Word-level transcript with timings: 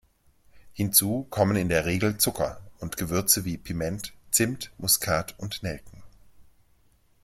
Hinzu 0.73 1.27
kommen 1.29 1.55
in 1.55 1.69
der 1.69 1.85
Regel 1.85 2.17
Zucker 2.17 2.59
und 2.79 2.97
Gewürze 2.97 3.45
wie 3.45 3.59
Piment, 3.59 4.13
Zimt, 4.31 4.71
Muskat 4.79 5.35
und 5.37 5.61
Nelken. 5.61 6.01